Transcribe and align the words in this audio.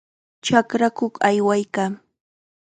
Chakrakuq 0.45 1.13
aywaykaa. 1.27 1.89